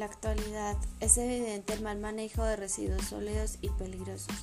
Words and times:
la 0.00 0.06
actualidad 0.06 0.78
es 1.00 1.18
evidente 1.18 1.74
el 1.74 1.82
mal 1.82 2.00
manejo 2.00 2.42
de 2.42 2.56
residuos 2.56 3.04
sólidos 3.04 3.58
y 3.60 3.68
peligrosos, 3.68 4.34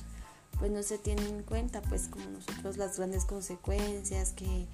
pues 0.56 0.70
no 0.70 0.84
se 0.84 0.98
tienen 0.98 1.26
en 1.26 1.42
cuenta, 1.42 1.82
pues 1.82 2.06
como 2.06 2.24
nosotros, 2.26 2.76
las 2.76 2.96
grandes 2.96 3.24
consecuencias 3.24 4.32
que, 4.34 4.68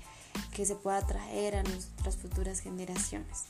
se 0.62 0.74
pueda 0.74 1.00
traer 1.06 1.56
a 1.56 1.62
nuestras 1.62 2.16
futuras 2.16 2.60
generaciones. 2.60 3.45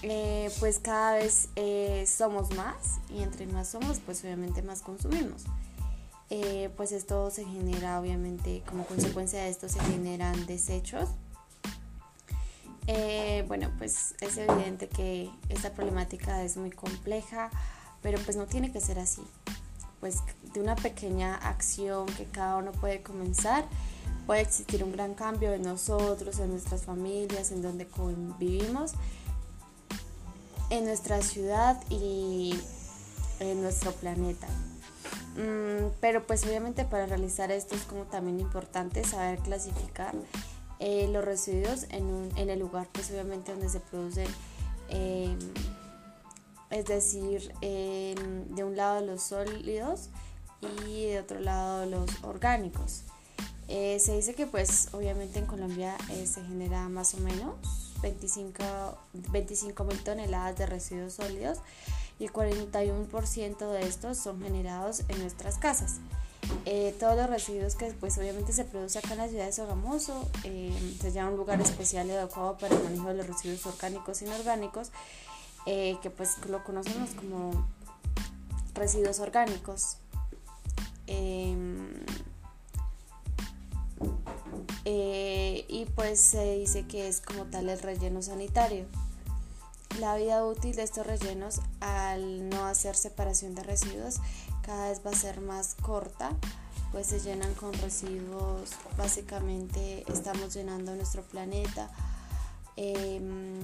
Eh, 0.00 0.50
pues 0.58 0.78
cada 0.78 1.16
vez 1.16 1.50
eh, 1.56 2.06
somos 2.06 2.54
más 2.56 2.98
y 3.10 3.22
entre 3.22 3.46
más 3.46 3.68
somos, 3.68 3.98
pues 3.98 4.24
obviamente 4.24 4.62
más 4.62 4.80
consumimos. 4.80 5.44
Eh, 6.30 6.70
pues 6.78 6.92
esto 6.92 7.30
se 7.30 7.44
genera, 7.44 8.00
obviamente, 8.00 8.62
como 8.66 8.86
consecuencia 8.86 9.42
de 9.42 9.50
esto 9.50 9.68
se 9.68 9.80
generan 9.80 10.46
desechos 10.46 11.10
eh, 12.90 13.44
bueno, 13.46 13.70
pues 13.76 14.14
es 14.22 14.38
evidente 14.38 14.88
que 14.88 15.30
esta 15.50 15.72
problemática 15.72 16.42
es 16.42 16.56
muy 16.56 16.70
compleja, 16.70 17.50
pero 18.00 18.18
pues 18.20 18.34
no 18.38 18.46
tiene 18.46 18.72
que 18.72 18.80
ser 18.80 18.98
así. 18.98 19.22
Pues 20.00 20.22
de 20.54 20.60
una 20.60 20.74
pequeña 20.74 21.34
acción 21.34 22.06
que 22.06 22.24
cada 22.24 22.56
uno 22.56 22.72
puede 22.72 23.02
comenzar, 23.02 23.66
puede 24.26 24.40
existir 24.40 24.82
un 24.82 24.92
gran 24.92 25.12
cambio 25.12 25.52
en 25.52 25.62
nosotros, 25.62 26.38
en 26.38 26.50
nuestras 26.50 26.84
familias, 26.84 27.52
en 27.52 27.60
donde 27.60 27.86
convivimos, 27.86 28.92
en 30.70 30.86
nuestra 30.86 31.20
ciudad 31.20 31.78
y 31.90 32.58
en 33.38 33.60
nuestro 33.60 33.92
planeta. 33.92 34.46
Mm, 35.36 35.92
pero 36.00 36.26
pues 36.26 36.42
obviamente 36.44 36.86
para 36.86 37.04
realizar 37.04 37.52
esto 37.52 37.74
es 37.74 37.82
como 37.82 38.04
también 38.04 38.40
importante 38.40 39.04
saber 39.04 39.40
clasificar 39.40 40.14
eh, 40.80 41.08
los 41.12 41.24
residuos 41.24 41.84
en, 41.90 42.30
en, 42.36 42.50
el 42.50 42.58
lugar, 42.58 42.88
pues 42.92 43.10
obviamente 43.10 43.52
donde 43.52 43.68
se 43.68 43.80
producen, 43.80 44.28
em, 44.88 45.38
es 46.70 46.84
decir, 46.84 47.52
de 47.60 48.64
un 48.64 48.76
lado 48.76 49.04
los 49.04 49.22
sólidos 49.22 50.10
y 50.86 51.06
de 51.06 51.20
otro 51.20 51.40
lado 51.40 51.86
los 51.86 52.22
orgánicos. 52.22 53.04
Eh, 53.68 53.98
se 54.00 54.16
dice 54.16 54.34
que 54.34 54.46
pues 54.46 54.88
obviamente 54.92 55.38
en 55.38 55.46
Colombia 55.46 55.96
eh, 56.10 56.26
se 56.26 56.42
genera 56.42 56.88
más 56.88 57.12
o 57.12 57.18
menos 57.18 57.54
25 58.00 59.84
mil 59.84 60.02
toneladas 60.02 60.56
de 60.56 60.64
residuos 60.64 61.12
sólidos 61.12 61.58
y 62.18 62.24
el 62.24 62.32
41% 62.32 63.70
de 63.70 63.82
estos 63.82 64.16
son 64.16 64.40
generados 64.40 65.02
en 65.08 65.20
nuestras 65.20 65.58
casas. 65.58 65.96
Eh, 66.64 66.94
todos 67.00 67.16
los 67.16 67.30
residuos 67.30 67.74
que 67.74 67.86
pues 67.92 68.18
obviamente 68.18 68.52
se 68.52 68.64
produce 68.64 68.98
acá 68.98 69.12
en 69.12 69.18
la 69.18 69.28
ciudad 69.28 69.46
de 69.46 69.52
Sogamoso 69.52 70.28
eh, 70.44 70.96
se 71.00 71.12
llama 71.12 71.30
un 71.30 71.36
lugar 71.38 71.60
especial 71.60 72.06
y 72.06 72.10
adecuado 72.10 72.58
para 72.58 72.76
el 72.76 72.84
manejo 72.84 73.08
de 73.08 73.14
los 73.14 73.26
residuos 73.26 73.64
orgánicos 73.66 74.20
e 74.20 74.26
inorgánicos 74.26 74.90
eh, 75.66 75.96
que 76.02 76.10
pues 76.10 76.36
lo 76.46 76.62
conocemos 76.64 77.10
como 77.10 77.66
residuos 78.74 79.18
orgánicos. 79.20 79.96
Em, 81.06 81.88
y 85.70 85.84
pues 85.94 86.18
se 86.18 86.58
dice 86.58 86.86
que 86.86 87.08
es 87.08 87.20
como 87.20 87.44
tal 87.44 87.68
el 87.68 87.78
relleno 87.78 88.22
sanitario 88.22 88.86
la 90.00 90.16
vida 90.16 90.44
útil 90.44 90.76
de 90.76 90.82
estos 90.82 91.06
rellenos 91.06 91.60
al 91.80 92.48
no 92.48 92.66
hacer 92.66 92.94
separación 92.94 93.54
de 93.54 93.62
residuos 93.62 94.20
cada 94.62 94.90
vez 94.90 95.00
va 95.04 95.10
a 95.10 95.14
ser 95.14 95.40
más 95.40 95.74
corta, 95.76 96.36
pues 96.92 97.06
se 97.06 97.20
llenan 97.20 97.54
con 97.54 97.72
residuos, 97.72 98.70
básicamente 98.98 100.04
estamos 100.12 100.54
llenando 100.54 100.94
nuestro 100.94 101.22
planeta 101.22 101.90
em, 102.76 103.58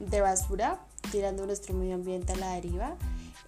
de 0.00 0.20
basura, 0.22 0.80
tirando 1.12 1.44
nuestro 1.44 1.74
medio 1.74 1.96
ambiente 1.96 2.32
a 2.32 2.36
la 2.36 2.54
deriva, 2.54 2.96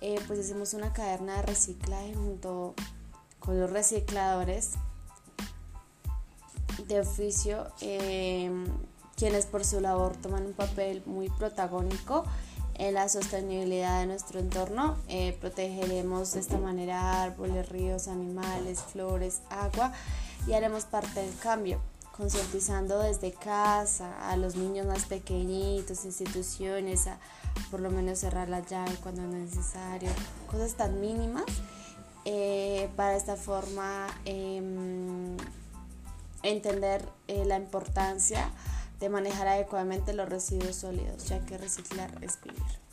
eh, 0.02 0.20
pues 0.26 0.40
hacemos 0.40 0.74
una 0.74 0.92
caderna 0.92 1.36
de 1.36 1.42
reciclaje 1.42 2.14
junto 2.14 2.74
con 3.40 3.58
los 3.58 3.70
recicladores 3.70 4.72
de 6.86 7.00
oficio, 7.00 7.66
em, 7.80 8.66
quienes 9.18 9.46
por 9.46 9.64
su 9.64 9.80
labor 9.80 10.16
toman 10.16 10.46
un 10.46 10.52
papel 10.52 11.02
muy 11.04 11.28
protagónico 11.28 12.24
en 12.74 12.94
la 12.94 13.08
sostenibilidad 13.08 14.00
de 14.00 14.06
nuestro 14.06 14.38
entorno. 14.38 14.96
Eh, 15.08 15.36
protegeremos 15.40 16.32
de 16.34 16.40
esta 16.40 16.56
manera 16.58 17.24
árboles, 17.24 17.68
ríos, 17.68 18.06
animales, 18.06 18.80
flores, 18.80 19.42
agua 19.50 19.92
y 20.46 20.52
haremos 20.52 20.84
parte 20.84 21.20
del 21.20 21.36
cambio, 21.38 21.80
concientizando 22.16 23.00
desde 23.00 23.32
casa 23.32 24.30
a 24.30 24.36
los 24.36 24.54
niños 24.54 24.86
más 24.86 25.04
pequeñitos, 25.06 26.04
instituciones, 26.04 27.08
a 27.08 27.18
por 27.72 27.80
lo 27.80 27.90
menos 27.90 28.20
cerrar 28.20 28.48
la 28.48 28.60
llave 28.60 28.94
cuando 29.02 29.22
es 29.22 29.28
necesario, 29.28 30.10
cosas 30.48 30.74
tan 30.74 31.00
mínimas. 31.00 31.44
Eh, 32.24 32.90
para 32.94 33.16
esta 33.16 33.36
forma 33.36 34.06
em, 34.26 35.36
entender 36.42 37.08
eh, 37.26 37.44
la 37.46 37.56
importancia 37.56 38.50
de 38.98 39.08
manejar 39.08 39.48
adecuadamente 39.48 40.12
los 40.12 40.28
residuos 40.28 40.76
sólidos, 40.76 41.28
ya 41.28 41.44
que 41.44 41.58
reciclar 41.58 42.10
es 42.22 42.40
vivir. 42.42 42.87